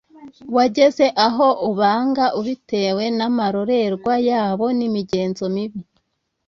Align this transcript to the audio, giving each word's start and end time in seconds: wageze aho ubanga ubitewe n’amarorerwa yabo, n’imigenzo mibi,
wageze 0.55 1.05
aho 1.25 1.47
ubanga 1.69 2.25
ubitewe 2.39 3.03
n’amarorerwa 3.17 4.13
yabo, 4.29 4.65
n’imigenzo 4.77 5.43
mibi, 5.55 5.81